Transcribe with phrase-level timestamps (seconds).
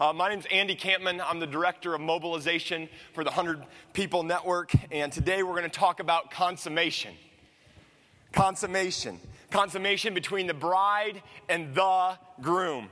[0.00, 1.20] Uh, my is Andy Kampman.
[1.20, 3.64] I'm the director of mobilization for the 100
[3.94, 7.12] People Network, and today we're going to talk about consummation.
[8.30, 9.18] Consummation.
[9.50, 12.88] Consummation between the bride and the groom.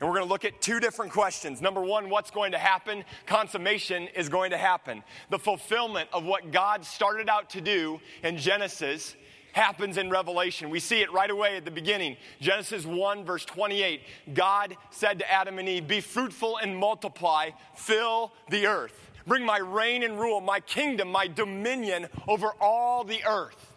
[0.00, 1.60] And we're going to look at two different questions.
[1.60, 3.04] Number one, what's going to happen?
[3.26, 5.04] Consummation is going to happen.
[5.30, 9.14] The fulfillment of what God started out to do in Genesis
[9.58, 10.70] happens in Revelation.
[10.70, 12.16] We see it right away at the beginning.
[12.40, 14.00] Genesis 1, verse 28.
[14.32, 19.10] God said to Adam and Eve, Be fruitful and multiply, fill the earth.
[19.26, 23.74] Bring my reign and rule, my kingdom, my dominion over all the earth.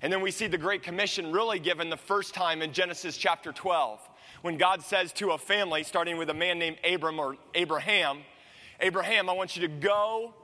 [0.00, 3.52] And then we see the Great Commission really given the first time in Genesis chapter
[3.52, 4.00] 12,
[4.42, 8.20] when God says to a family, starting with a man named Abram or Abraham,
[8.80, 10.34] Abraham, I want you to go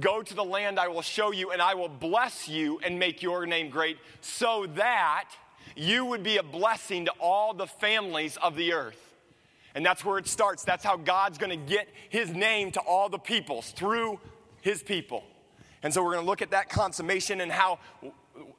[0.00, 3.22] Go to the land I will show you, and I will bless you and make
[3.22, 5.30] your name great, so that
[5.76, 9.12] you would be a blessing to all the families of the earth.
[9.74, 10.64] And that's where it starts.
[10.64, 14.20] That's how God's going to get his name to all the peoples through
[14.60, 15.24] his people.
[15.82, 17.78] And so we're going to look at that consummation and how,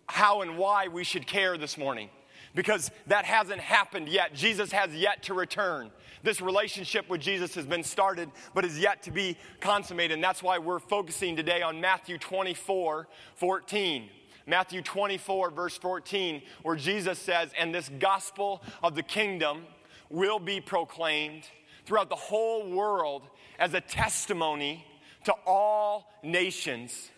[0.07, 2.09] how and why we should care this morning.
[2.55, 4.33] Because that hasn't happened yet.
[4.33, 5.91] Jesus has yet to return.
[6.23, 10.15] This relationship with Jesus has been started, but is yet to be consummated.
[10.15, 14.09] And that's why we're focusing today on Matthew 24 14.
[14.47, 19.63] Matthew 24, verse 14, where Jesus says, And this gospel of the kingdom
[20.09, 21.43] will be proclaimed
[21.85, 23.23] throughout the whole world
[23.57, 24.85] as a testimony
[25.23, 27.09] to all nations,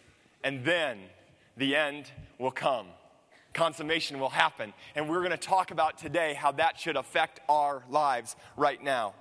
[0.44, 1.00] and then
[1.58, 2.06] the end
[2.40, 2.88] will come.
[3.58, 4.72] Consummation will happen.
[4.96, 9.16] And we're going to talk about today how that should affect our lives right now.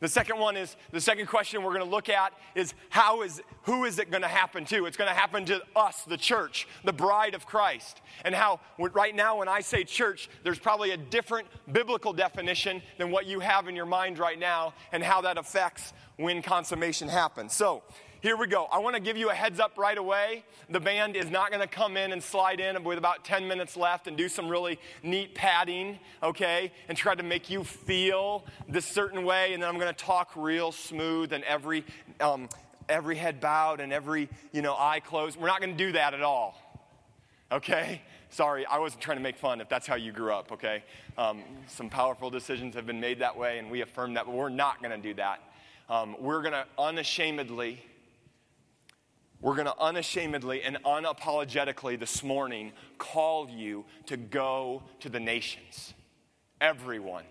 [0.00, 3.42] The second one is the second question we're going to look at is how is
[3.64, 4.86] who is it going to happen to?
[4.86, 8.00] It's going to happen to us, the church, the bride of Christ.
[8.24, 13.10] And how right now when I say church, there's probably a different biblical definition than
[13.10, 17.52] what you have in your mind right now and how that affects when consummation happens.
[17.52, 17.82] So,
[18.22, 18.68] here we go.
[18.70, 20.44] I want to give you a heads up right away.
[20.70, 23.76] The band is not going to come in and slide in with about 10 minutes
[23.76, 28.86] left and do some really neat padding, okay, and try to make you feel this
[28.86, 29.54] certain way.
[29.54, 31.84] And then I'm going to talk real smooth and every,
[32.20, 32.48] um,
[32.88, 35.36] every head bowed and every, you know, eye closed.
[35.36, 36.56] We're not going to do that at all,
[37.50, 38.02] okay?
[38.30, 40.84] Sorry, I wasn't trying to make fun if that's how you grew up, okay?
[41.18, 44.48] Um, some powerful decisions have been made that way, and we affirm that, but we're
[44.48, 45.40] not going to do that.
[45.88, 47.82] Um, we're going to unashamedly
[49.42, 55.92] we're going to unashamedly and unapologetically this morning call you to go to the nations.
[56.60, 57.24] Everyone.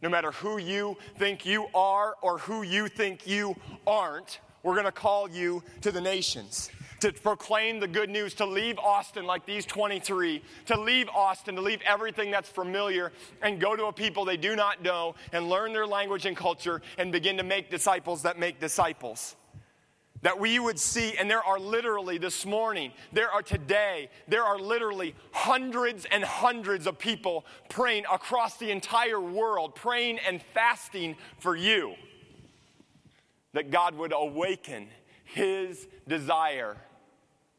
[0.00, 3.56] No matter who you think you are or who you think you
[3.86, 8.46] aren't, we're going to call you to the nations to proclaim the good news, to
[8.46, 13.12] leave Austin like these 23, to leave Austin, to leave everything that's familiar
[13.42, 16.80] and go to a people they do not know and learn their language and culture
[16.96, 19.36] and begin to make disciples that make disciples
[20.24, 24.58] that we would see, and there are literally this morning, there are today, there are
[24.58, 31.54] literally hundreds and hundreds of people praying across the entire world, praying and fasting for
[31.54, 31.94] you.
[33.52, 34.88] That God would awaken
[35.24, 36.78] His desire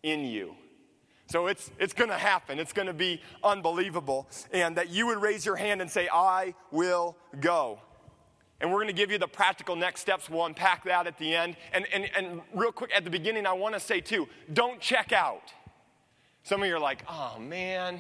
[0.02, 0.56] in you.
[1.28, 2.58] So it's, it's going to happen.
[2.58, 4.28] It's going to be unbelievable.
[4.52, 7.80] And that you would raise your hand and say, I will go.
[8.66, 10.28] And we're going to give you the practical next steps.
[10.28, 11.56] We'll unpack that at the end.
[11.72, 15.12] And, and, and real quick, at the beginning, I want to say too don't check
[15.12, 15.54] out.
[16.42, 18.00] Some of you are like, oh man,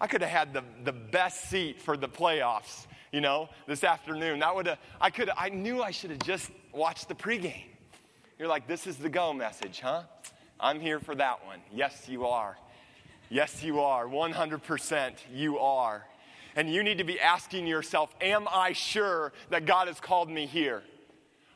[0.00, 4.38] I could have had the, the best seat for the playoffs, you know, this afternoon.
[4.38, 7.64] That would have, I could I knew I should have just watched the pregame.
[8.38, 10.04] You're like, this is the go message, huh?
[10.60, 11.58] I'm here for that one.
[11.74, 12.56] Yes, you are.
[13.30, 14.06] Yes, you are.
[14.06, 16.06] 100% you are.
[16.56, 20.46] And you need to be asking yourself, Am I sure that God has called me
[20.46, 20.82] here?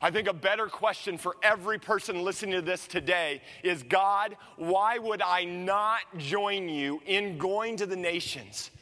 [0.03, 4.98] I think a better question for every person listening to this today is God, why
[4.98, 8.72] would I not join you in going to the nations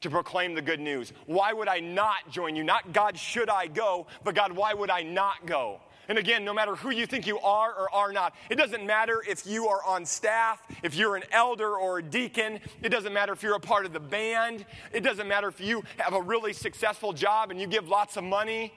[0.00, 1.12] to proclaim the good news?
[1.26, 2.62] Why would I not join you?
[2.62, 5.80] Not God, should I go, but God, why would I not go?
[6.10, 9.22] And again, no matter who you think you are or are not, it doesn't matter
[9.28, 13.32] if you are on staff, if you're an elder or a deacon, it doesn't matter
[13.32, 16.52] if you're a part of the band, it doesn't matter if you have a really
[16.52, 18.74] successful job and you give lots of money.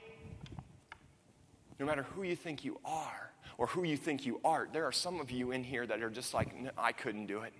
[1.80, 4.92] No matter who you think you are or who you think you aren't, there are
[4.92, 7.52] some of you in here that are just like, I couldn't do it.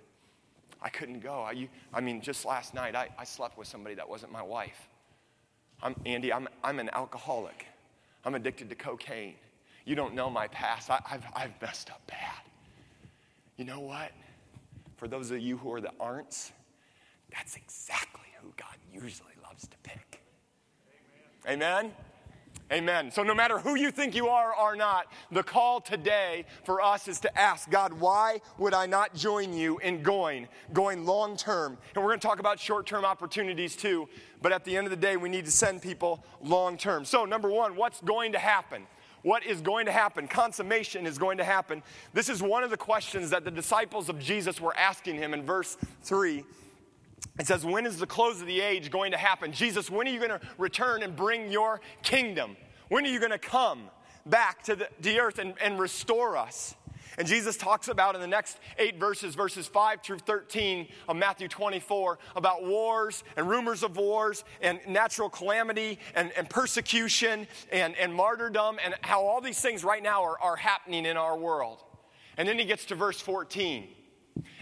[0.81, 1.41] I couldn't go.
[1.41, 4.87] I, I mean, just last night, I, I slept with somebody that wasn't my wife.
[5.83, 7.65] I'm, Andy, I'm, I'm an alcoholic.
[8.23, 9.35] I'm addicted to cocaine.
[9.85, 10.89] You don't know my past.
[10.89, 12.41] I, have I've messed up bad.
[13.57, 14.11] You know what?
[14.97, 16.51] For those of you who are the aren'ts,
[17.31, 20.21] that's exactly who God usually loves to pick.
[21.47, 21.57] Amen?
[21.85, 21.91] Amen?
[22.71, 23.11] Amen.
[23.11, 27.07] So, no matter who you think you are or not, the call today for us
[27.07, 31.77] is to ask God, why would I not join you in going, going long term?
[31.93, 34.09] And we're going to talk about short term opportunities too,
[34.41, 37.05] but at the end of the day, we need to send people long term.
[37.05, 38.87] So, number one, what's going to happen?
[39.25, 40.27] What is going to happen?
[40.27, 41.81] Consummation is going to happen.
[42.13, 45.43] This is one of the questions that the disciples of Jesus were asking him in
[45.43, 46.43] verse 3
[47.39, 49.51] it says, When is the close of the age going to happen?
[49.51, 52.55] Jesus, when are you going to return and bring your kingdom?
[52.89, 53.89] When are you going to come
[54.27, 56.75] back to the, the earth and, and restore us?
[57.17, 61.47] And Jesus talks about in the next eight verses, verses 5 through 13 of Matthew
[61.47, 68.13] 24, about wars and rumors of wars and natural calamity and, and persecution and, and
[68.13, 71.83] martyrdom and how all these things right now are, are happening in our world.
[72.37, 73.87] And then he gets to verse 14.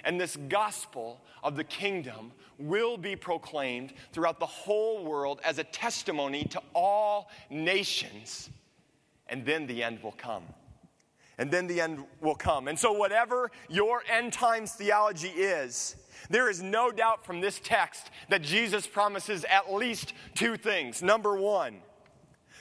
[0.03, 5.63] And this gospel of the kingdom will be proclaimed throughout the whole world as a
[5.63, 8.49] testimony to all nations.
[9.27, 10.43] And then the end will come.
[11.37, 12.67] And then the end will come.
[12.67, 15.95] And so, whatever your end times theology is,
[16.29, 21.01] there is no doubt from this text that Jesus promises at least two things.
[21.01, 21.77] Number one,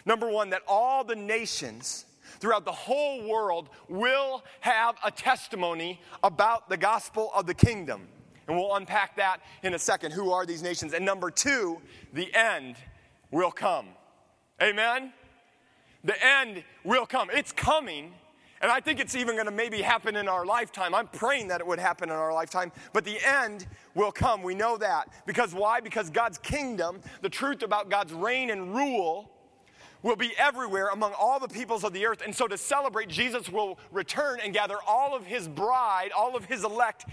[0.06, 2.06] number one, that all the nations
[2.40, 8.08] throughout the whole world will have a testimony about the gospel of the kingdom.
[8.48, 10.12] And we'll unpack that in a second.
[10.12, 10.92] Who are these nations?
[10.92, 11.80] And number two,
[12.12, 12.76] the end
[13.30, 13.86] will come.
[14.60, 15.12] Amen?
[16.04, 17.30] The end will come.
[17.32, 18.12] It's coming.
[18.62, 20.94] And I think it's even going to maybe happen in our lifetime.
[20.94, 22.70] I'm praying that it would happen in our lifetime.
[22.92, 23.66] But the end
[23.96, 24.42] will come.
[24.42, 25.08] We know that.
[25.26, 25.80] Because why?
[25.80, 29.28] Because God's kingdom, the truth about God's reign and rule,
[30.02, 32.22] will be everywhere among all the peoples of the earth.
[32.24, 36.44] And so to celebrate, Jesus will return and gather all of his bride, all of
[36.44, 37.04] his elect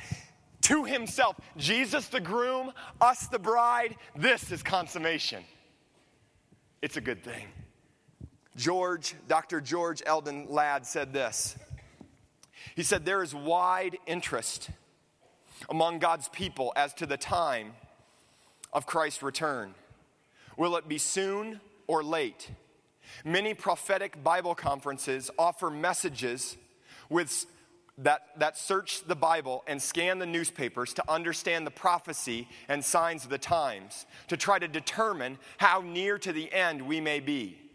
[0.62, 1.36] to himself.
[1.58, 3.96] Jesus, the groom, us, the bride.
[4.16, 5.44] This is consummation.
[6.82, 7.48] It's a good thing.
[8.60, 9.62] George, Dr.
[9.62, 11.56] George Eldon Ladd said this.
[12.76, 14.70] He said, There is wide interest
[15.70, 17.72] among God's people as to the time
[18.74, 19.76] of Christ's return.
[20.58, 22.52] Will it be soon or late?
[23.24, 26.58] Many prophetic Bible conferences offer messages
[27.10, 27.46] with
[28.00, 33.24] that, that search the Bible and scan the newspapers to understand the prophecy and signs
[33.24, 37.69] of the times, to try to determine how near to the end we may be.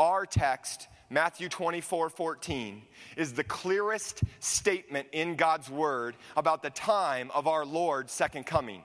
[0.00, 2.82] Our text, Matthew 24 14,
[3.18, 8.82] is the clearest statement in God's word about the time of our Lord's second coming.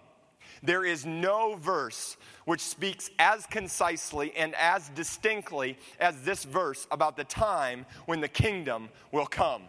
[0.61, 7.15] There is no verse which speaks as concisely and as distinctly as this verse about
[7.15, 9.61] the time when the kingdom will come.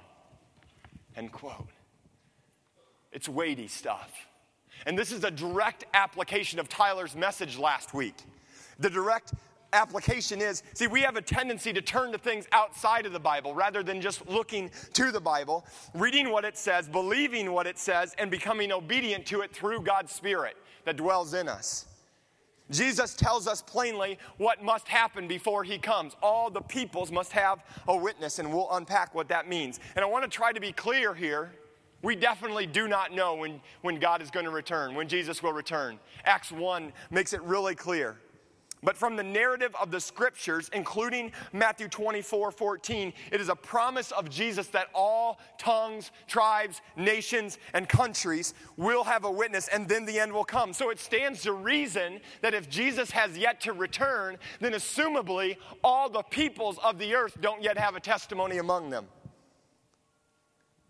[1.15, 1.69] End quote.
[3.13, 4.11] It's weighty stuff.
[4.85, 8.17] And this is a direct application of Tyler's message last week.
[8.81, 9.33] The direct
[9.77, 13.55] application is see, we have a tendency to turn to things outside of the Bible
[13.55, 15.65] rather than just looking to the Bible,
[15.95, 20.13] reading what it says, believing what it says, and becoming obedient to it through God's
[20.13, 21.87] Spirit that dwells in us.
[22.71, 26.17] Jesus tells us plainly what must happen before he comes.
[26.23, 29.79] All the peoples must have a witness, and we'll unpack what that means.
[29.95, 31.53] And I want to try to be clear here.
[32.03, 35.53] We definitely do not know when, when God is going to return, when Jesus will
[35.53, 35.99] return.
[36.25, 38.19] Acts 1 makes it really clear.
[38.83, 44.13] But from the narrative of the scriptures, including Matthew 24 14, it is a promise
[44.13, 50.05] of Jesus that all tongues, tribes, nations, and countries will have a witness, and then
[50.05, 50.73] the end will come.
[50.73, 56.11] So it stands to reason that if Jesus has yet to return, then assumably all
[56.11, 59.07] the peoples of the earth don't yet have a testimony among them.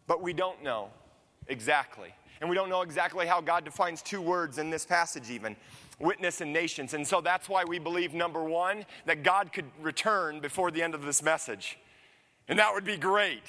[0.06, 0.90] But we don't know
[1.46, 2.12] exactly.
[2.40, 5.56] And we don't know exactly how God defines two words in this passage, even
[5.98, 6.94] witness and nations.
[6.94, 10.94] And so that's why we believe, number one, that God could return before the end
[10.94, 11.78] of this message.
[12.48, 13.42] And that would be great.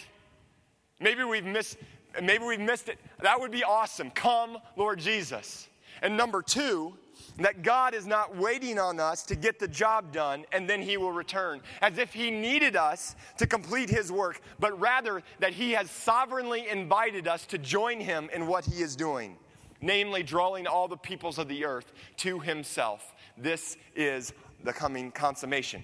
[1.00, 1.78] Maybe we've missed,
[2.22, 2.98] maybe we've missed it.
[3.22, 4.10] That would be awesome.
[4.12, 5.68] Come, Lord Jesus.
[6.02, 6.94] And number two,
[7.38, 10.98] that God is not waiting on us to get the job done and then He
[10.98, 15.72] will return, as if He needed us to complete His work, but rather that He
[15.72, 19.38] has sovereignly invited us to join Him in what He is doing
[19.82, 23.14] namely drawing all the peoples of the earth to himself.
[23.38, 24.34] This is
[24.64, 25.84] the coming consummation.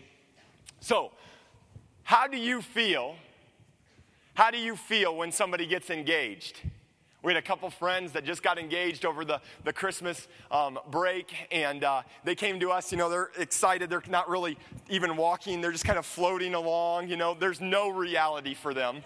[0.79, 1.11] So,
[2.03, 3.15] how do you feel?
[4.33, 6.59] How do you feel when somebody gets engaged?
[7.23, 11.33] We had a couple friends that just got engaged over the, the Christmas um, break,
[11.51, 12.91] and uh, they came to us.
[12.91, 13.89] You know, they're excited.
[13.89, 14.57] They're not really
[14.89, 17.07] even walking, they're just kind of floating along.
[17.07, 19.03] You know, there's no reality for them.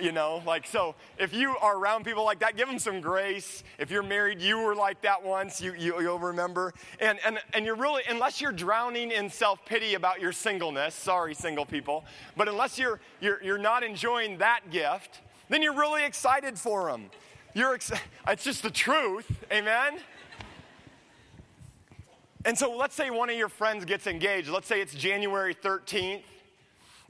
[0.00, 3.64] You know, like, so if you are around people like that, give them some grace.
[3.78, 6.74] If you're married, you were like that once, you, you, you'll remember.
[7.00, 11.34] And, and, and you're really, unless you're drowning in self pity about your singleness, sorry,
[11.34, 12.04] single people,
[12.36, 17.10] but unless you're, you're, you're not enjoying that gift, then you're really excited for them.
[17.58, 17.90] You're ex-
[18.28, 19.28] it's just the truth.
[19.50, 19.98] Amen?
[22.44, 24.48] And so let's say one of your friends gets engaged.
[24.48, 26.22] Let's say it's January 13th.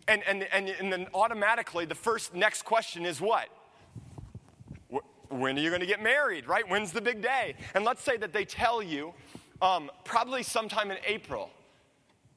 [0.09, 3.50] And, and, and, and then automatically, the first next question is what?
[5.28, 6.67] When are you going to get married, right?
[6.67, 7.55] When's the big day?
[7.75, 9.12] And let's say that they tell you
[9.61, 11.50] um, probably sometime in April.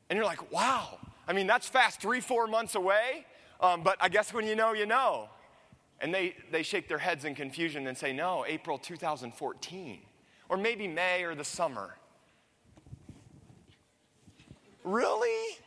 [0.10, 0.98] And you're like, wow,
[1.30, 3.26] I mean, that's fast, three, four months away.
[3.62, 5.30] Um, but I guess when you know, you know.
[6.02, 10.00] And they, they shake their heads in confusion and say, no, April 2014,
[10.50, 11.96] or maybe May or the summer.
[14.84, 15.58] Really?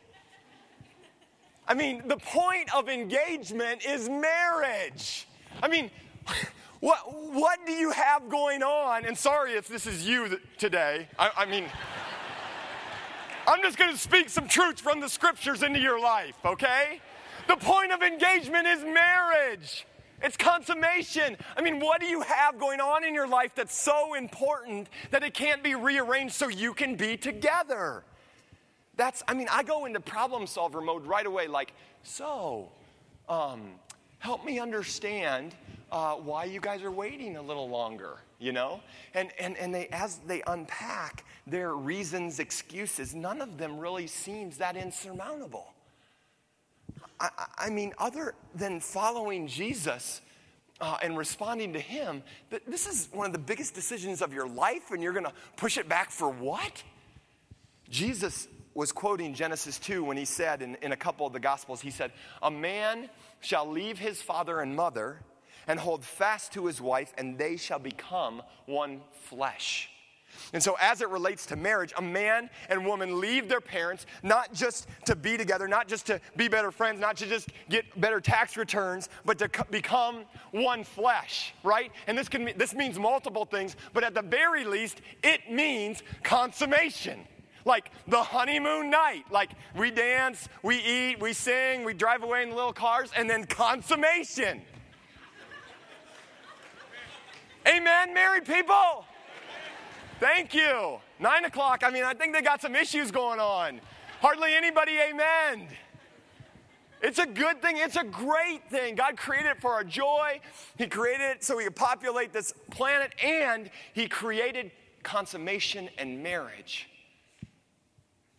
[1.67, 5.25] I mean, the point of engagement is marriage.
[5.63, 5.89] I mean,
[6.81, 6.99] what,
[7.33, 9.05] what do you have going on?
[9.05, 11.07] And sorry if this is you today.
[11.17, 11.65] I, I mean,
[13.47, 16.99] I'm just going to speak some truth from the scriptures into your life, okay?
[17.47, 19.85] The point of engagement is marriage.
[20.25, 21.37] It's consummation.
[21.55, 25.21] I mean, what do you have going on in your life that's so important that
[25.21, 28.03] it can't be rearranged so you can be together?
[28.97, 32.71] That's, I mean, I go into problem solver mode right away, like, so,
[33.29, 33.73] um,
[34.17, 35.53] help me understand
[35.91, 38.81] uh, why you guys are waiting a little longer, you know?
[39.13, 44.57] And, and, and they, as they unpack their reasons, excuses, none of them really seems
[44.57, 45.74] that insurmountable.
[47.19, 50.21] I, I mean, other than following Jesus
[50.81, 52.23] uh, and responding to Him,
[52.67, 55.77] this is one of the biggest decisions of your life, and you're going to push
[55.77, 56.83] it back for what?
[57.89, 61.79] Jesus was quoting Genesis 2 when he said in, in a couple of the Gospels,
[61.81, 62.11] he said,
[62.43, 65.21] A man shall leave his father and mother
[65.67, 69.89] and hold fast to his wife, and they shall become one flesh.
[70.53, 74.53] And so, as it relates to marriage, a man and woman leave their parents not
[74.53, 78.19] just to be together, not just to be better friends, not to just get better
[78.19, 81.91] tax returns, but to become one flesh, right?
[82.07, 87.19] And this, can, this means multiple things, but at the very least, it means consummation.
[87.65, 92.51] Like the honeymoon night, like we dance, we eat, we sing, we drive away in
[92.51, 94.61] the little cars, and then consummation.
[97.67, 99.05] Amen, married people.
[100.19, 100.99] Thank you.
[101.19, 101.83] Nine o'clock.
[101.83, 103.81] I mean, I think they got some issues going on.
[104.21, 105.67] Hardly anybody amen.
[107.01, 107.75] It's a good thing.
[107.77, 108.95] It's a great thing.
[108.95, 110.39] God created it for our joy.
[110.77, 114.71] He created it so we could populate this planet, and He created
[115.03, 116.89] consummation and marriage.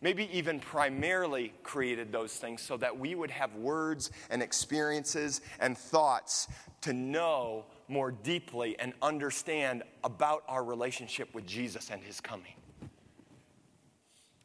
[0.01, 5.77] Maybe even primarily created those things so that we would have words and experiences and
[5.77, 6.47] thoughts
[6.81, 12.53] to know more deeply and understand about our relationship with Jesus and his coming.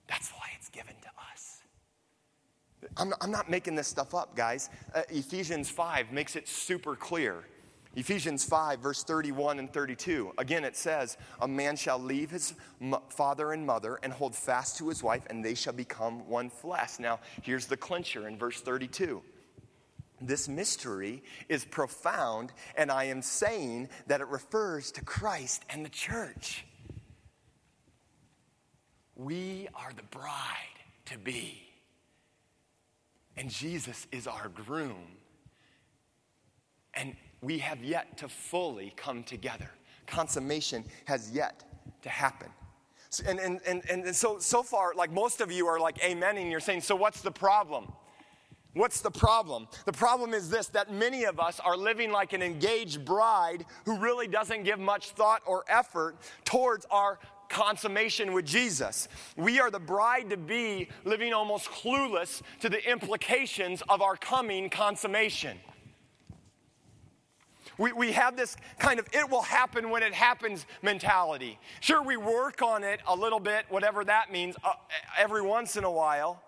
[0.09, 1.61] That's why it's given to us.
[2.97, 4.71] I'm, I'm not making this stuff up, guys.
[4.95, 7.45] Uh, Ephesians 5 makes it super clear.
[7.95, 10.33] Ephesians 5, verse 31 and 32.
[10.39, 12.55] Again, it says, A man shall leave his
[13.11, 16.99] father and mother and hold fast to his wife, and they shall become one flesh.
[16.99, 19.23] Now, here's the clincher in verse 32
[20.29, 25.91] this mystery is profound, and I am saying that it refers to Christ and the
[25.91, 26.65] church.
[29.17, 30.57] We are the bride
[31.07, 31.63] to be,
[33.37, 35.17] and Jesus is our groom.
[36.95, 39.71] And we have yet to fully come together.
[40.07, 41.65] Consummation has yet
[42.03, 42.49] to happen.
[43.27, 46.61] And, and, and, and so, so far, like most of you are like amening, you're
[46.61, 47.93] saying, so what's the problem?
[48.75, 49.69] What's the problem?
[49.85, 53.99] The problem is this that many of us are living like an engaged bride who
[53.99, 57.19] really doesn't give much thought or effort towards our
[57.51, 59.09] consummation with Jesus.
[59.37, 64.71] We are the bride to be living almost clueless to the implications of our coming
[64.71, 65.59] consummation.
[67.77, 71.59] We, we have this kind of it will happen when it happens mentality.
[71.81, 74.73] Sure, we work on it a little bit, whatever that means, uh,
[75.19, 76.43] every once in a while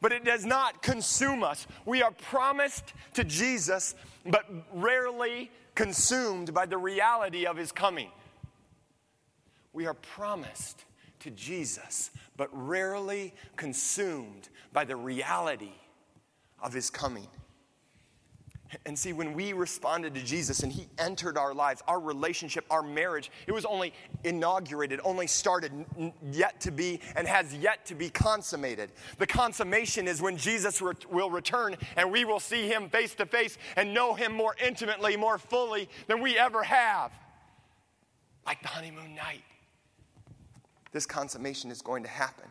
[0.00, 1.66] but it does not consume us.
[1.84, 8.10] We are promised to Jesus, but rarely consumed by the reality of his coming.
[9.72, 10.84] We are promised
[11.20, 15.72] to Jesus, but rarely consumed by the reality
[16.60, 17.28] of his coming.
[18.84, 22.82] And see, when we responded to Jesus and He entered our lives, our relationship, our
[22.82, 23.94] marriage, it was only
[24.24, 25.72] inaugurated, only started,
[26.30, 28.90] yet to be, and has yet to be consummated.
[29.18, 33.56] The consummation is when Jesus will return and we will see Him face to face
[33.76, 37.12] and know Him more intimately, more fully than we ever have.
[38.44, 39.44] Like the honeymoon night.
[40.92, 42.48] This consummation is going to happen.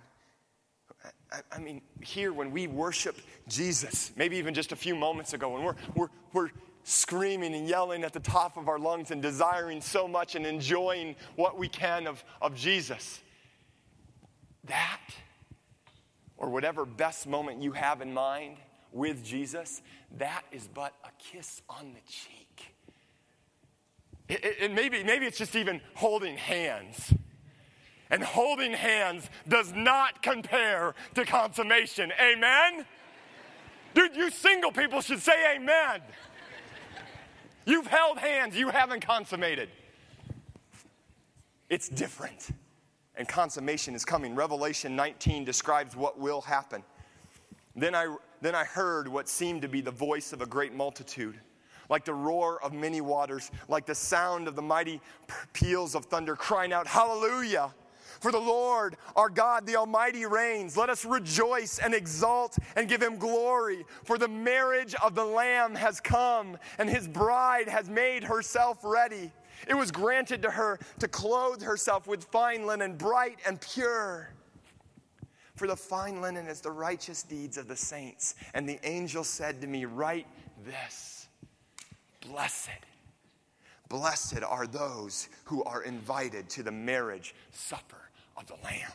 [1.51, 3.17] I, mean, here when we worship
[3.47, 6.49] Jesus, maybe even just a few moments ago, when we're, we're, we're
[6.83, 11.15] screaming and yelling at the top of our lungs and desiring so much and enjoying
[11.35, 13.21] what we can of, of Jesus,
[14.65, 15.01] that,
[16.37, 18.57] or whatever best moment you have in mind
[18.93, 19.81] with Jesus,
[20.17, 22.73] that is but a kiss on the cheek.
[24.61, 27.13] And maybe, maybe it's just even holding hands.
[28.09, 32.11] And holding hands does not compare to consummation.
[32.21, 32.85] Amen?
[33.93, 36.01] Dude, you single people should say amen.
[37.65, 39.69] You've held hands, you haven't consummated.
[41.69, 42.51] It's different.
[43.15, 44.35] And consummation is coming.
[44.35, 46.83] Revelation 19 describes what will happen.
[47.75, 51.39] Then I, then I heard what seemed to be the voice of a great multitude,
[51.89, 55.01] like the roar of many waters, like the sound of the mighty
[55.53, 57.73] peals of thunder, crying out, Hallelujah!
[58.19, 60.77] For the Lord our God, the Almighty, reigns.
[60.77, 63.85] Let us rejoice and exult and give him glory.
[64.03, 69.31] For the marriage of the Lamb has come, and his bride has made herself ready.
[69.67, 74.29] It was granted to her to clothe herself with fine linen, bright and pure.
[75.55, 78.35] For the fine linen is the righteous deeds of the saints.
[78.53, 80.27] And the angel said to me, Write
[80.65, 81.27] this
[82.21, 82.69] Blessed
[83.89, 88.06] Blessed are those who are invited to the marriage supper
[88.37, 88.91] of the Lamb.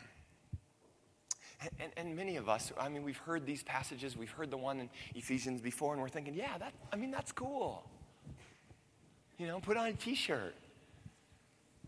[1.61, 4.57] And, and, and, many of us, I mean, we've heard these passages, we've heard the
[4.57, 7.89] one in Ephesians before, and we're thinking, yeah, that, I mean, that's cool.
[9.37, 10.55] You know, put on a t shirt,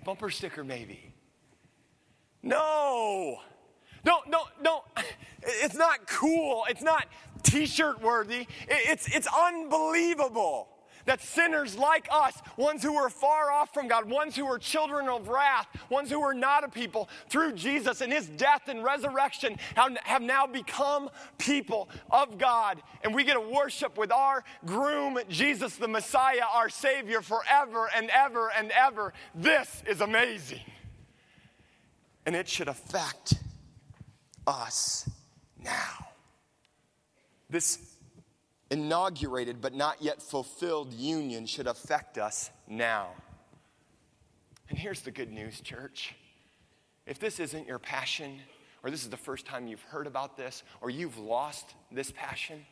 [0.04, 1.14] bumper sticker maybe.
[2.42, 3.40] No!
[4.06, 4.84] No, no, no.
[5.48, 6.66] It's not cool.
[6.70, 7.06] It's not
[7.44, 8.48] t shirt worthy.
[8.68, 10.75] It's, it's unbelievable
[11.06, 15.08] that sinners like us, ones who were far off from God, ones who were children
[15.08, 19.58] of wrath, ones who were not a people, through Jesus and his death and resurrection,
[19.76, 22.82] have now become people of God.
[23.04, 28.10] And we get to worship with our groom, Jesus the Messiah, our Savior, forever and
[28.10, 29.14] ever and ever.
[29.34, 30.62] This is amazing.
[32.26, 33.36] And it should affect
[34.48, 35.08] us
[35.64, 36.08] now.
[37.50, 37.95] This
[38.72, 43.10] inaugurated but not yet fulfilled union should affect us now.
[44.70, 46.16] And here's the good news, church.
[47.06, 48.40] If this isn't your passion,
[48.84, 52.66] or this is the first time you've heard about this, or you've lost this passion,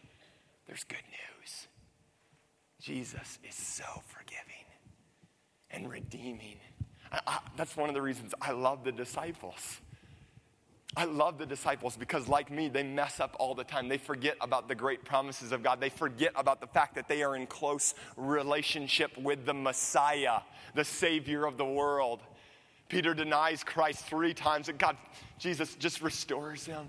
[0.67, 1.67] there's good news.
[2.81, 4.65] Jesus is so forgiving
[5.69, 6.57] and redeeming.
[7.11, 9.79] I, I, that's one of the reasons I love the disciples.
[10.95, 13.87] I love the disciples because, like me, they mess up all the time.
[13.87, 15.81] They forget about the great promises of God.
[15.81, 20.41] They forget about the fact that they are in close relationship with the Messiah,
[20.75, 22.19] the Savior of the world.
[22.89, 24.95] Peter denies Christ three times, and God,
[25.39, 26.87] Jesus just restores him.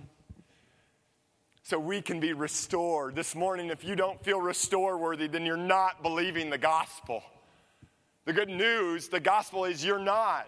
[1.63, 3.15] So we can be restored.
[3.15, 7.23] This morning, if you don't feel restore worthy, then you're not believing the gospel.
[8.27, 10.47] The good news, the gospel is you're not.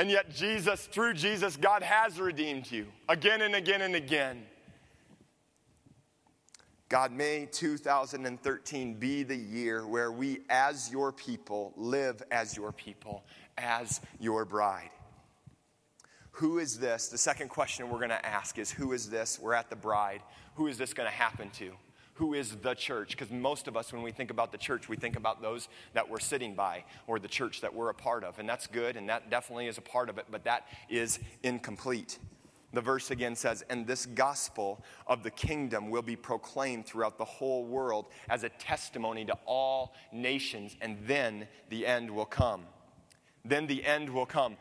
[0.00, 4.46] And yet, Jesus, through Jesus, God has redeemed you again and again and again.
[6.88, 13.24] God, may 2013 be the year where we, as your people, live as your people,
[13.58, 14.88] as your bride.
[16.30, 17.08] Who is this?
[17.08, 19.38] The second question we're going to ask is Who is this?
[19.38, 20.22] We're at the bride.
[20.54, 21.72] Who is this going to happen to?
[22.20, 23.12] Who is the church?
[23.12, 26.06] Because most of us, when we think about the church, we think about those that
[26.06, 28.38] we're sitting by or the church that we're a part of.
[28.38, 32.18] And that's good, and that definitely is a part of it, but that is incomplete.
[32.74, 37.24] The verse again says, And this gospel of the kingdom will be proclaimed throughout the
[37.24, 42.64] whole world as a testimony to all nations, and then the end will come.
[43.46, 44.58] Then the end will come.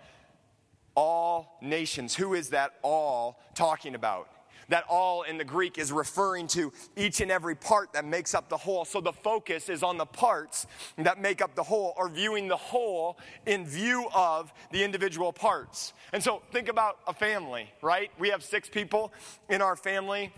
[0.96, 2.16] All nations.
[2.16, 4.30] Who is that all talking about?
[4.70, 8.50] That all in the Greek is referring to each and every part that makes up
[8.50, 8.86] the whole.
[8.86, 12.58] So the focus is on the parts that make up the whole, or viewing the
[12.58, 15.94] whole in view of the individual parts.
[16.14, 18.12] And so think about a family, right?
[18.18, 19.14] We have six people
[19.50, 20.34] in our family.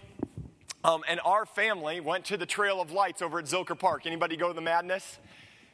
[0.83, 4.07] Um, and our family went to the Trail of Lights over at Zilker Park.
[4.07, 5.19] Anybody go to the Madness?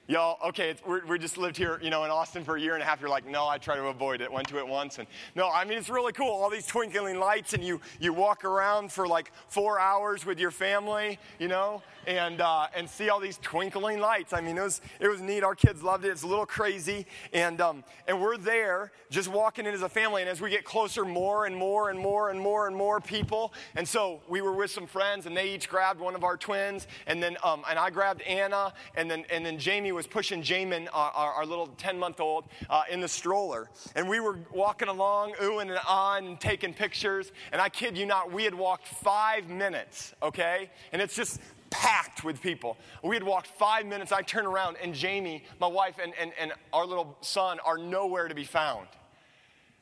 [0.10, 0.74] Y'all, okay,
[1.10, 3.02] we just lived here, you know, in Austin for a year and a half.
[3.02, 4.32] You're like, no, I try to avoid it.
[4.32, 6.30] Went to it once, and no, I mean, it's really cool.
[6.30, 10.52] All these twinkling lights, and you you walk around for like four hours with your
[10.52, 14.32] family, you know, and uh, and see all these twinkling lights.
[14.32, 15.44] I mean, it was it was neat.
[15.44, 16.10] Our kids loved it.
[16.12, 20.22] It's a little crazy, and um, and we're there just walking in as a family.
[20.22, 23.54] And as we get closer, more and more and more and more and more people.
[23.76, 26.88] And so we were with some friends, and they each grabbed one of our twins,
[27.08, 30.88] and then um, and I grabbed Anna, and then and then Jamie was pushing Jamin,
[30.94, 33.70] our, our, our little 10 month old, uh, in the stroller.
[33.96, 37.32] And we were walking along, oohing and on, taking pictures.
[37.52, 40.70] And I kid you not, we had walked five minutes, okay?
[40.94, 42.78] And it's just packed with people.
[43.04, 44.12] We had walked five minutes.
[44.12, 48.28] I turn around, and Jamie, my wife, and, and, and our little son are nowhere
[48.28, 48.88] to be found.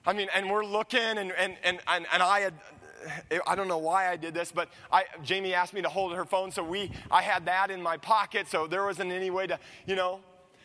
[0.07, 2.53] I mean, and we're looking, and, and, and, and, and I had
[3.47, 6.25] I don't know why I did this, but I, Jamie asked me to hold her
[6.25, 9.59] phone, so we, I had that in my pocket, so there wasn't any way to,
[9.85, 10.19] you know.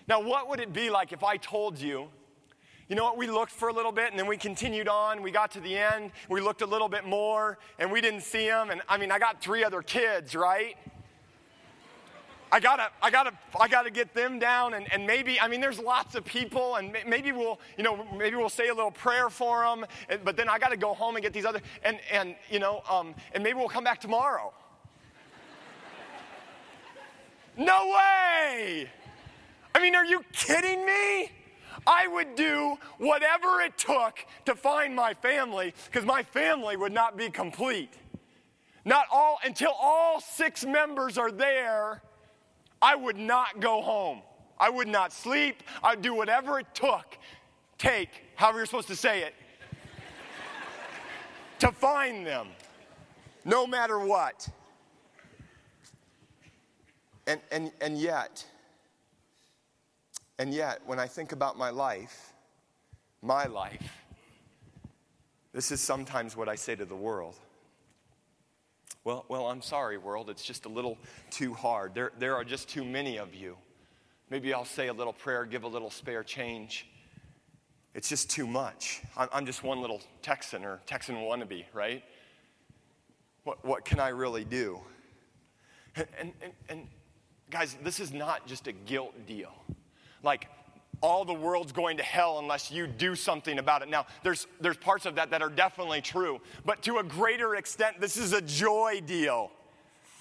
[0.09, 2.09] Now, what would it be like if I told you,
[2.89, 5.23] you know what, we looked for a little bit and then we continued on.
[5.23, 8.47] We got to the end, we looked a little bit more, and we didn't see
[8.47, 8.71] them.
[8.71, 10.77] And I mean, I got three other kids, right?
[12.53, 15.79] I gotta, I gotta, I gotta get them down, and, and maybe, I mean, there's
[15.79, 19.63] lots of people, and maybe we'll, you know, maybe we'll say a little prayer for
[19.63, 19.87] them,
[20.25, 23.15] but then I gotta go home and get these other, and and you know, um,
[23.35, 24.53] and maybe we'll come back tomorrow.
[27.57, 28.91] no way!
[29.73, 31.31] I mean, are you kidding me?
[31.87, 37.17] I would do whatever it took to find my family, because my family would not
[37.17, 37.95] be complete.
[38.85, 42.03] Not all until all six members are there
[42.83, 44.23] I would not go home.
[44.59, 45.63] I would not sleep.
[45.83, 47.19] I'd do whatever it took,
[47.79, 49.35] take, however you're supposed to say it,
[51.61, 52.49] to find them,
[53.45, 54.49] no matter what.
[57.27, 58.45] And, and, and yet,
[60.39, 62.33] and yet, when I think about my life,
[63.23, 63.93] my life,
[65.53, 67.37] this is sometimes what I say to the world.
[69.11, 70.31] Well, well, I'm sorry, world.
[70.31, 70.97] It's just a little
[71.31, 71.97] too hard.
[71.97, 73.57] There, there are just too many of you.
[74.31, 76.87] Maybe I'll say a little prayer, give a little spare change.
[77.93, 79.03] It's just too much.
[79.17, 82.05] I'm, just one little Texan or Texan wannabe, right?
[83.43, 84.79] What, what can I really do?
[85.97, 86.07] And,
[86.41, 86.87] and, and
[87.51, 89.53] guys, this is not just a guilt deal.
[90.23, 90.47] Like,
[91.01, 93.89] all the world's going to hell unless you do something about it.
[93.89, 98.01] Now, there's, there's parts of that that are definitely true, but to a greater extent,
[98.01, 99.51] this is a joy deal.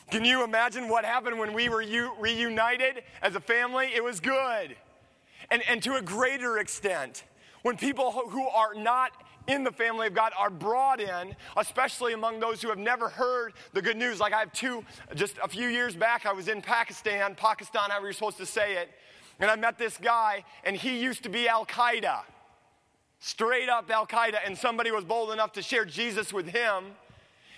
[0.09, 3.87] Can you imagine what happened when we were u- reunited as a family?
[3.93, 4.75] It was good.
[5.51, 7.23] And, and to a greater extent,
[7.61, 9.11] when people who are not
[9.47, 13.53] in the family of God are brought in, especially among those who have never heard
[13.73, 14.19] the good news.
[14.19, 18.05] Like I have two, just a few years back, I was in Pakistan, Pakistan, however
[18.05, 18.89] you're supposed to say it,
[19.39, 22.21] and I met this guy, and he used to be Al Qaeda,
[23.19, 26.85] straight up Al Qaeda, and somebody was bold enough to share Jesus with him.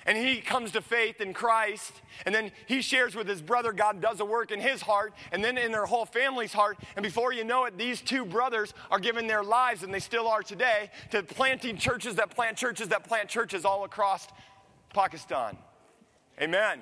[0.04, 1.94] And he comes to faith in Christ,
[2.26, 3.72] and then he shares with his brother.
[3.72, 6.80] God does a work in his heart, and then in their whole family's heart.
[6.96, 10.28] And before you know it, these two brothers are giving their lives, and they still
[10.28, 14.28] are today, to planting churches that plant churches that plant churches all across
[14.92, 15.56] Pakistan.
[16.42, 16.80] Amen.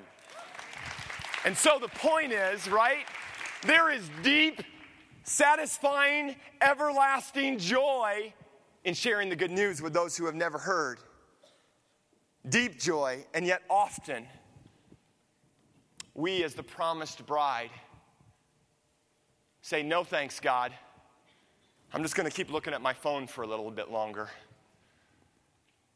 [1.44, 3.04] And so the point is, right?
[3.66, 4.62] There is deep
[5.30, 8.34] satisfying, everlasting joy
[8.84, 10.98] in sharing the good news with those who have never heard.
[12.48, 14.26] Deep joy, and yet often,
[16.14, 17.70] we as the promised bride
[19.62, 20.72] say, No thanks, God.
[21.92, 24.28] I'm just going to keep looking at my phone for a little bit longer.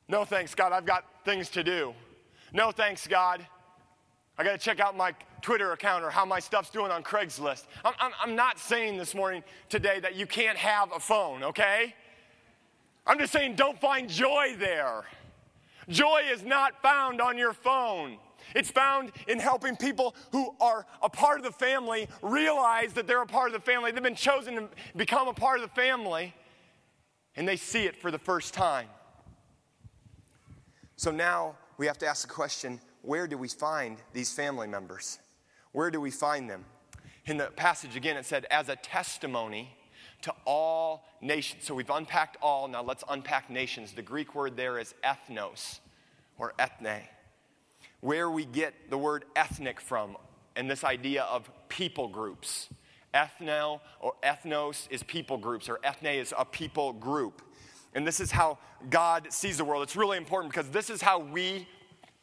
[0.08, 0.72] No thanks, God.
[0.72, 1.94] I've got things to do.
[2.52, 3.46] No thanks, God.
[4.36, 7.66] I got to check out my Twitter account or how my stuff's doing on Craigslist.
[7.84, 11.94] I'm, I'm, I'm, not saying this morning, today, that you can't have a phone, okay?
[13.06, 15.04] I'm just saying don't find joy there.
[15.88, 18.16] Joy is not found on your phone.
[18.54, 23.22] It's found in helping people who are a part of the family realize that they're
[23.22, 23.92] a part of the family.
[23.92, 26.34] They've been chosen to become a part of the family,
[27.36, 28.88] and they see it for the first time.
[30.96, 35.18] So now we have to ask the question where do we find these family members?
[35.72, 36.64] Where do we find them?
[37.26, 39.76] In the passage again, it said, as a testimony
[40.22, 41.64] to all nations.
[41.64, 43.92] So we've unpacked all, now let's unpack nations.
[43.92, 45.80] The Greek word there is ethnos
[46.38, 47.02] or ethne,
[48.00, 50.16] where we get the word ethnic from
[50.56, 52.68] and this idea of people groups.
[53.12, 57.42] Ethno or ethnos is people groups, or ethne is a people group.
[57.94, 58.58] And this is how
[58.90, 59.82] God sees the world.
[59.82, 61.68] It's really important because this is how we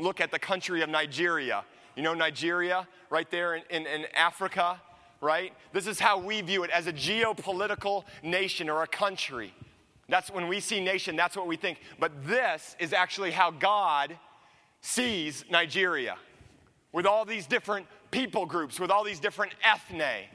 [0.01, 1.63] look at the country of Nigeria.
[1.95, 4.81] You know, Nigeria, right there in, in, in Africa,
[5.19, 5.53] right?
[5.73, 9.53] This is how we view it as a geopolitical nation or a country.
[10.09, 11.79] That's when we see nation, that's what we think.
[11.99, 14.17] But this is actually how God
[14.81, 16.17] sees Nigeria
[16.91, 20.25] with all these different people groups, with all these different ethne.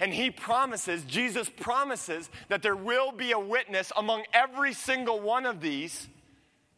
[0.00, 5.46] And he promises, Jesus promises, that there will be a witness among every single one
[5.46, 6.08] of these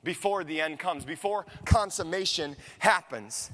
[0.04, 3.50] before the end comes, before consummation happens.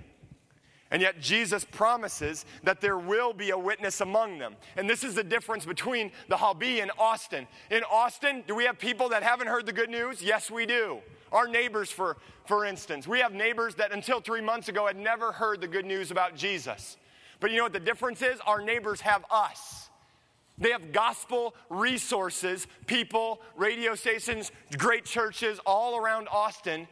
[0.91, 4.55] And yet, Jesus promises that there will be a witness among them.
[4.75, 7.47] And this is the difference between the Halbi and Austin.
[7.69, 10.21] In Austin, do we have people that haven't heard the good news?
[10.23, 10.99] Yes, we do.
[11.31, 15.31] Our neighbors, for, for instance, we have neighbors that until three months ago had never
[15.31, 16.97] heard the good news about Jesus.
[17.39, 18.39] But you know what the difference is?
[18.47, 19.88] Our neighbors have us.
[20.59, 26.87] They have gospel resources, people, radio stations, great churches all around Austin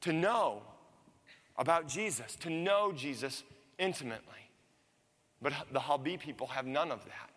[0.00, 0.62] to know
[1.56, 3.42] about Jesus, to know Jesus
[3.78, 4.32] intimately.
[5.42, 7.30] But the Halbi people have none of that.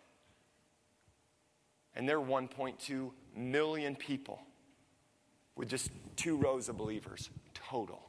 [1.94, 4.40] And they're 1.2 million people
[5.56, 8.07] with just two rows of believers total.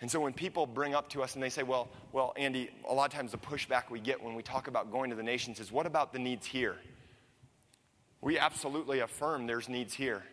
[0.00, 2.94] And so when people bring up to us and they say, well, well, Andy, a
[2.94, 5.60] lot of times the pushback we get when we talk about going to the nations
[5.60, 6.76] is, what about the needs here?
[8.22, 10.24] We absolutely affirm there's needs here.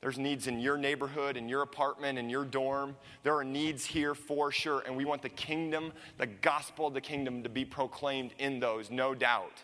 [0.00, 2.96] There's needs in your neighborhood, in your apartment, in your dorm.
[3.22, 4.82] There are needs here for sure.
[4.84, 8.90] And we want the kingdom, the gospel of the kingdom to be proclaimed in those,
[8.90, 9.62] no doubt.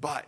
[0.00, 0.26] But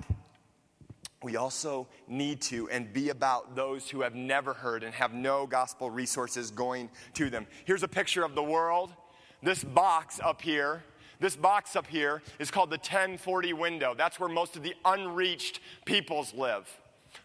[1.25, 5.47] we also need to and be about those who have never heard and have no
[5.47, 7.47] gospel resources going to them.
[7.65, 8.93] Here's a picture of the world.
[9.43, 10.85] This box up here,
[11.21, 13.95] this box up here is called the 1040 window.
[13.97, 16.69] That's where most of the unreached peoples live.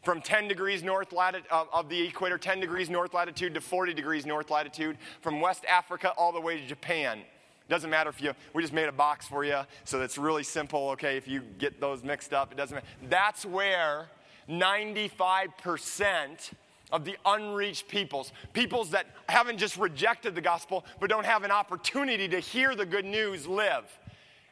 [0.03, 4.25] From 10 degrees north latitude of the equator, 10 degrees north latitude to 40 degrees
[4.25, 7.21] north latitude, from West Africa all the way to Japan.
[7.69, 10.89] Doesn't matter if you, we just made a box for you, so it's really simple,
[10.89, 12.87] okay, if you get those mixed up, it doesn't matter.
[13.07, 14.09] That's where
[14.49, 16.51] 95%
[16.91, 21.51] of the unreached peoples, peoples that haven't just rejected the gospel, but don't have an
[21.51, 23.85] opportunity to hear the good news, live.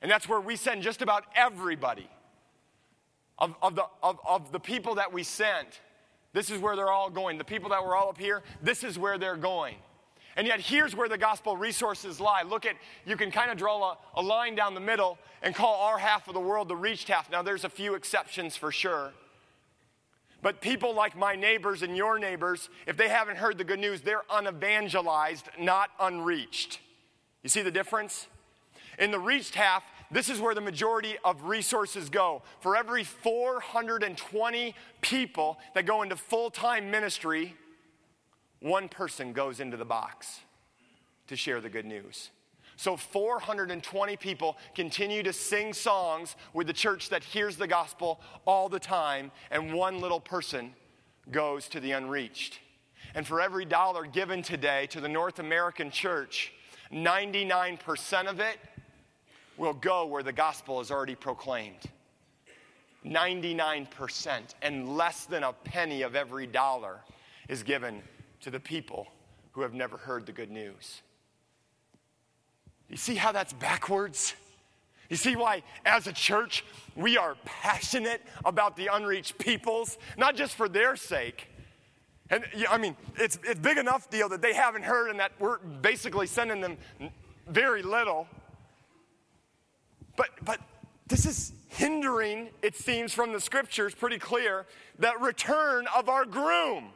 [0.03, 2.07] And that's where we send just about everybody.
[3.39, 5.81] Of, of, the, of, of the people that we sent,
[6.33, 7.39] this is where they're all going.
[7.39, 9.75] The people that were all up here, this is where they're going.
[10.37, 12.43] And yet, here's where the gospel resources lie.
[12.43, 15.81] Look at, you can kind of draw a, a line down the middle and call
[15.81, 17.31] our half of the world the reached half.
[17.31, 19.13] Now, there's a few exceptions for sure.
[20.43, 24.01] But people like my neighbors and your neighbors, if they haven't heard the good news,
[24.01, 26.79] they're unevangelized, not unreached.
[27.41, 28.27] You see the difference?
[28.99, 32.43] In the reached half, this is where the majority of resources go.
[32.59, 37.55] For every 420 people that go into full time ministry,
[38.59, 40.41] one person goes into the box
[41.27, 42.31] to share the good news.
[42.75, 48.69] So 420 people continue to sing songs with the church that hears the gospel all
[48.69, 50.73] the time, and one little person
[51.31, 52.59] goes to the unreached.
[53.15, 56.53] And for every dollar given today to the North American church,
[56.91, 58.57] 99% of it
[59.57, 61.81] will go where the gospel is already proclaimed.
[63.03, 66.99] 99%, and less than a penny of every dollar
[67.47, 68.01] is given
[68.41, 69.07] to the people
[69.51, 71.01] who have never heard the good news.
[72.89, 74.33] You see how that's backwards?
[75.09, 76.63] You see why, as a church,
[76.95, 81.47] we are passionate about the unreached peoples, not just for their sake.
[82.29, 85.59] And I mean, it's, it's big enough deal that they haven't heard and that we're
[85.59, 86.77] basically sending them
[87.47, 88.27] very little.
[90.17, 90.59] But, but
[91.07, 94.65] this is hindering, it seems from the scriptures pretty clear,
[94.99, 96.89] that return of our groom.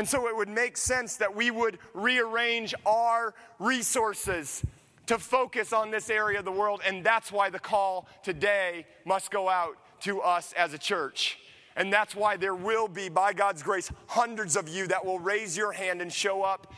[0.00, 4.64] And so it would make sense that we would rearrange our resources
[5.04, 6.80] to focus on this area of the world.
[6.86, 11.38] And that's why the call today must go out to us as a church.
[11.76, 15.54] And that's why there will be, by God's grace, hundreds of you that will raise
[15.54, 16.72] your hand and show up.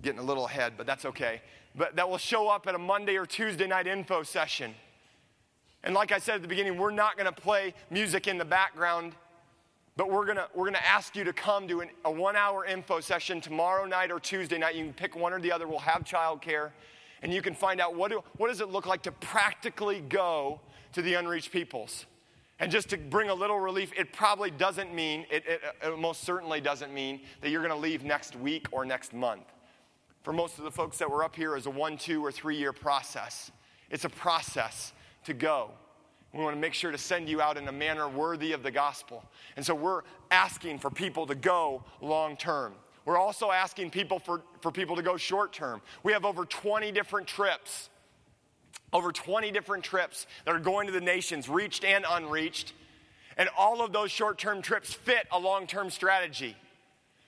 [0.00, 1.42] Getting a little ahead, but that's okay.
[1.74, 4.74] But that will show up at a Monday or Tuesday night info session.
[5.82, 8.46] And like I said at the beginning, we're not going to play music in the
[8.46, 9.12] background
[9.96, 13.00] but we're gonna, we're gonna ask you to come to an, a one hour info
[13.00, 14.74] session tomorrow night or Tuesday night.
[14.74, 15.68] You can pick one or the other.
[15.68, 16.70] We'll have childcare.
[17.22, 20.60] And you can find out what, do, what does it look like to practically go
[20.92, 22.06] to the unreached peoples.
[22.60, 26.22] And just to bring a little relief, it probably doesn't mean, it, it, it most
[26.22, 29.44] certainly doesn't mean that you're gonna leave next week or next month.
[30.22, 32.56] For most of the folks that were up here, is a one, two, or three
[32.56, 33.50] year process.
[33.90, 34.92] It's a process
[35.24, 35.70] to go.
[36.34, 38.70] We want to make sure to send you out in a manner worthy of the
[38.72, 39.24] gospel.
[39.56, 42.74] And so we're asking for people to go long term.
[43.04, 45.80] We're also asking people for, for people to go short term.
[46.02, 47.88] We have over 20 different trips,
[48.92, 52.72] over 20 different trips that are going to the nations, reached and unreached.
[53.36, 56.56] And all of those short term trips fit a long term strategy.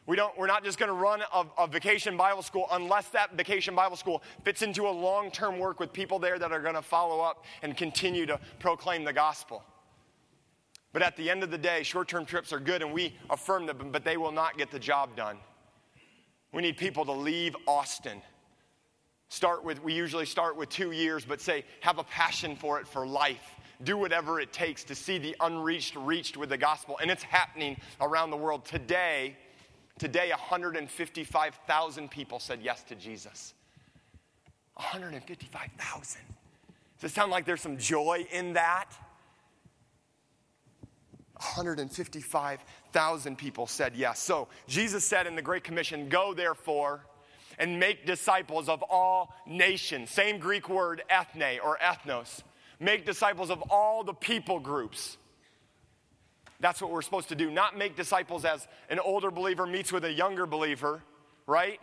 [0.07, 3.37] We don't, we're not just going to run a, a, vacation Bible school unless that
[3.37, 6.77] vacation Bible school fits into a long term work with people there that are going
[6.77, 9.65] to follow up and continue to proclaim the gospel.
[10.93, 13.67] But at the end of the day, short term trips are good and we affirm
[13.67, 15.39] them, but they will not get the job done.
[16.53, 18.23] We need people to leave Austin.
[19.29, 22.87] Start with, we usually start with two years, but say, have a passion for it
[22.87, 23.57] for life.
[23.83, 26.97] Do whatever it takes to see the unreached reached with the gospel.
[27.03, 29.37] And it's happening around the world today
[29.99, 33.55] Today, 155,000 people said yes to Jesus.
[34.75, 36.21] 155,000.
[37.01, 38.91] Does it sound like there's some joy in that?
[41.37, 44.21] 155,000 people said yes.
[44.21, 47.01] So Jesus said in the Great Commission, Go therefore
[47.59, 50.11] and make disciples of all nations.
[50.11, 52.43] Same Greek word, ethne or ethnos.
[52.81, 55.17] Make disciples of all the people groups.
[56.61, 57.51] That's what we're supposed to do.
[57.51, 61.03] Not make disciples as an older believer meets with a younger believer,
[61.47, 61.81] right?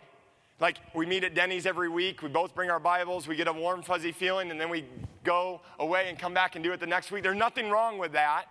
[0.60, 3.52] Like we meet at Denny's every week, we both bring our Bibles, we get a
[3.52, 4.84] warm, fuzzy feeling, and then we
[5.24, 7.22] go away and come back and do it the next week.
[7.22, 8.44] There's nothing wrong with that,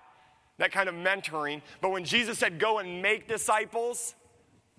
[0.58, 1.62] that kind of mentoring.
[1.82, 4.16] But when Jesus said, go and make disciples,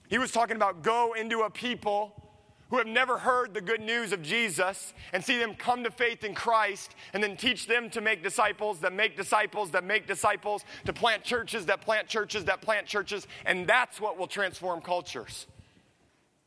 [0.09, 2.24] he was talking about go into a people
[2.71, 6.25] who have never heard the good news of Jesus and see them come to faith
[6.25, 10.65] in Christ and then teach them to make disciples that make disciples that make disciples,
[10.85, 15.47] to plant churches that plant churches that plant churches, and that's what will transform cultures.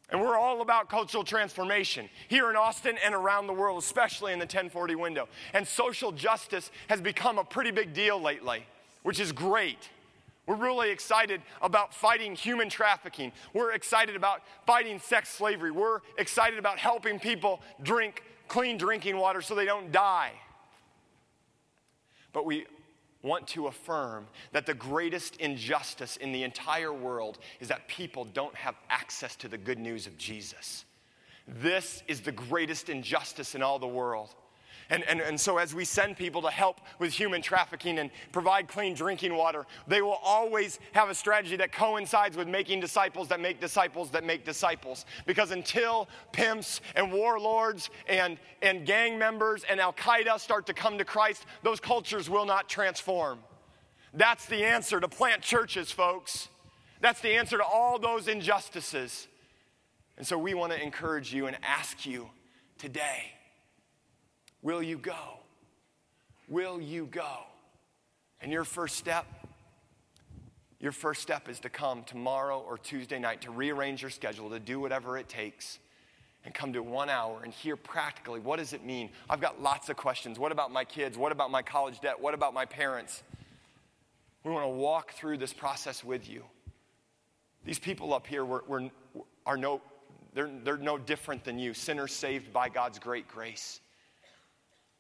[0.09, 4.39] And we're all about cultural transformation here in Austin and around the world, especially in
[4.39, 5.27] the 1040 window.
[5.53, 8.65] And social justice has become a pretty big deal lately,
[9.03, 9.89] which is great.
[10.47, 13.33] We're really excited about fighting human trafficking.
[13.53, 15.71] We're excited about fighting sex slavery.
[15.71, 20.31] We're excited about helping people drink clean drinking water so they don't die.
[22.31, 22.65] But we
[23.23, 28.55] want to affirm that the greatest injustice in the entire world is that people don't
[28.55, 30.85] have access to the good news of Jesus.
[31.45, 34.33] This is the greatest injustice in all the world.
[34.89, 38.69] And, and, and so, as we send people to help with human trafficking and provide
[38.69, 43.41] clean drinking water, they will always have a strategy that coincides with making disciples that
[43.41, 45.05] make disciples that make disciples.
[45.25, 50.97] Because until pimps and warlords and, and gang members and Al Qaeda start to come
[50.97, 53.39] to Christ, those cultures will not transform.
[54.13, 56.47] That's the answer to plant churches, folks.
[57.01, 59.27] That's the answer to all those injustices.
[60.17, 62.29] And so, we want to encourage you and ask you
[62.77, 63.33] today
[64.67, 65.39] Will you go?
[66.49, 67.37] Will you go?
[68.41, 69.25] And your first step,
[70.81, 74.59] your first step is to come tomorrow or Tuesday night to rearrange your schedule, to
[74.59, 75.79] do whatever it takes,
[76.43, 79.09] and come to one hour and hear practically what does it mean?
[79.29, 80.37] I've got lots of questions.
[80.37, 81.17] What about my kids?
[81.17, 82.19] What about my college debt?
[82.19, 83.23] What about my parents?
[84.43, 86.43] We want to walk through this process with you.
[87.63, 88.89] These people up here were, were,
[89.45, 89.79] are no,
[90.33, 93.79] they're, they're no different than you, sinners saved by God's great grace.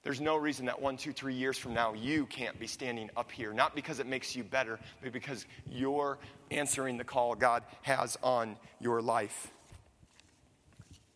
[0.03, 3.31] There's no reason that one, two, three years from now you can't be standing up
[3.31, 6.17] here, not because it makes you better, but because you're
[6.51, 9.51] answering the call God has on your life.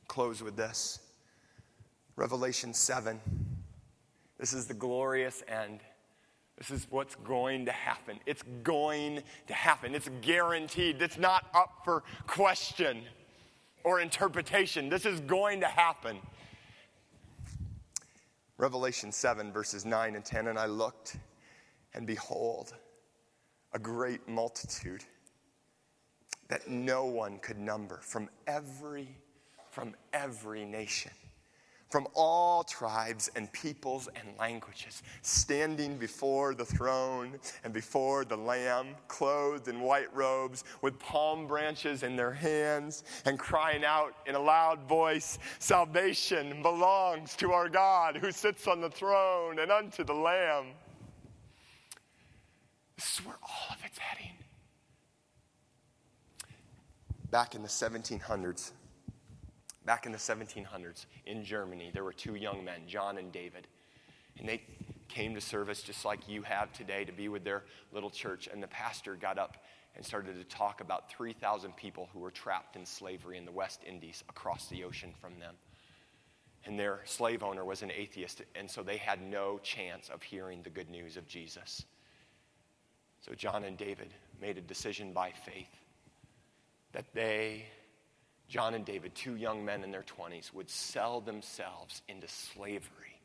[0.07, 0.99] Close with this
[2.17, 3.19] Revelation 7.
[4.37, 5.79] This is the glorious end.
[6.57, 8.19] This is what's going to happen.
[8.25, 9.95] It's going to happen.
[9.95, 11.01] It's guaranteed.
[11.01, 13.01] It's not up for question
[13.83, 14.89] or interpretation.
[14.89, 16.17] This is going to happen.
[18.61, 20.47] Revelation 7, verses 9 and 10.
[20.47, 21.17] And I looked,
[21.95, 22.75] and behold,
[23.73, 25.03] a great multitude
[26.47, 29.17] that no one could number from every
[29.71, 31.13] from every nation
[31.91, 38.95] from all tribes and peoples and languages, standing before the throne and before the Lamb,
[39.09, 44.39] clothed in white robes, with palm branches in their hands, and crying out in a
[44.39, 50.13] loud voice Salvation belongs to our God who sits on the throne and unto the
[50.13, 50.67] Lamb.
[52.95, 54.31] This is where all of it's heading.
[57.31, 58.71] Back in the 1700s,
[59.85, 63.67] Back in the 1700s in Germany, there were two young men, John and David.
[64.37, 64.61] And they
[65.07, 68.47] came to service just like you have today to be with their little church.
[68.51, 69.63] And the pastor got up
[69.95, 73.81] and started to talk about 3,000 people who were trapped in slavery in the West
[73.85, 75.55] Indies across the ocean from them.
[76.65, 80.61] And their slave owner was an atheist, and so they had no chance of hearing
[80.61, 81.83] the good news of Jesus.
[83.21, 85.75] So John and David made a decision by faith
[86.93, 87.65] that they
[88.51, 93.21] John and David, two young men in their 20s, would sell themselves into slavery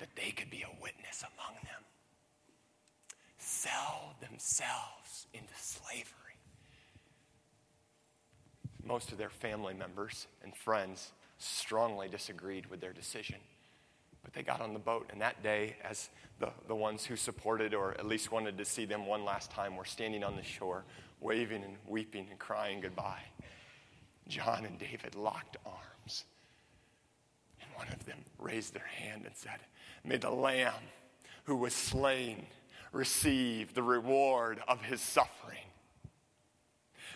[0.00, 1.84] that they could be a witness among them.
[3.38, 6.08] Sell themselves into slavery.
[8.84, 13.36] Most of their family members and friends strongly disagreed with their decision.
[14.24, 17.72] But they got on the boat, and that day, as the, the ones who supported
[17.72, 20.82] or at least wanted to see them one last time were standing on the shore,
[21.20, 23.22] waving and weeping and crying goodbye.
[24.28, 26.24] John and David locked arms.
[27.60, 29.60] And one of them raised their hand and said,
[30.04, 30.72] May the Lamb
[31.44, 32.46] who was slain
[32.92, 35.58] receive the reward of his suffering.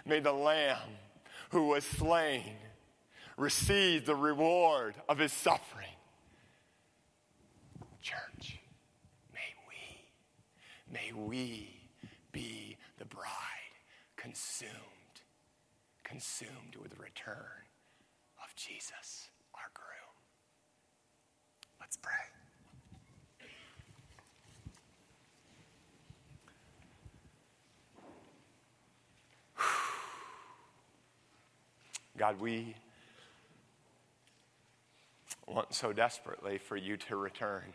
[0.05, 0.99] May the Lamb
[1.51, 2.57] who was slain
[3.37, 5.87] receive the reward of his suffering.
[8.01, 8.59] Church,
[9.33, 11.69] may we, may we
[12.33, 13.27] be the bride
[14.17, 14.73] consumed
[16.07, 17.35] consumed with the return
[18.43, 20.15] of Jesus, our groom.
[21.81, 22.13] Let's pray.
[32.17, 32.77] God, we
[35.49, 37.75] want so desperately for you to return.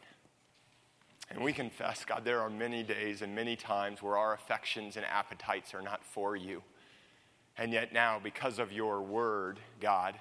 [1.29, 5.05] And we confess, God, there are many days and many times where our affections and
[5.05, 6.63] appetites are not for you.
[7.57, 10.15] And yet now, because of your word, God,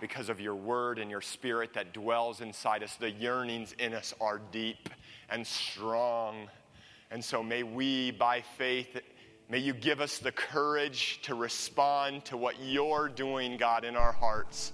[0.00, 4.12] because of your word and your spirit that dwells inside us, the yearnings in us
[4.20, 4.88] are deep
[5.30, 6.48] and strong.
[7.10, 9.00] And so may we, by faith,
[9.48, 14.12] may you give us the courage to respond to what you're doing, God, in our
[14.12, 14.72] hearts.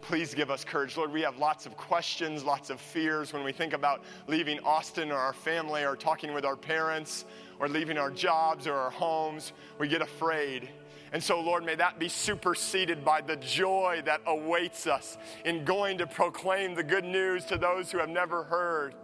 [0.00, 0.96] Please give us courage.
[0.96, 5.10] Lord, we have lots of questions, lots of fears when we think about leaving Austin
[5.10, 7.24] or our family or talking with our parents
[7.58, 9.52] or leaving our jobs or our homes.
[9.78, 10.68] We get afraid.
[11.12, 15.98] And so, Lord, may that be superseded by the joy that awaits us in going
[15.98, 18.94] to proclaim the good news to those who have never heard.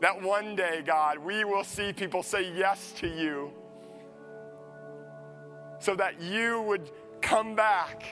[0.00, 3.52] That one day, God, we will see people say yes to you
[5.78, 8.04] so that you would come back.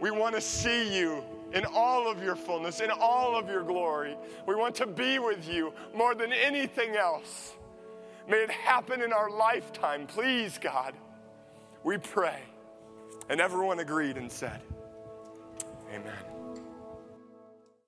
[0.00, 1.22] We want to see you
[1.52, 4.16] in all of your fullness, in all of your glory.
[4.46, 7.54] We want to be with you more than anything else.
[8.28, 10.94] May it happen in our lifetime, please, God.
[11.84, 12.40] We pray.
[13.28, 14.60] And everyone agreed and said,
[15.94, 16.39] Amen.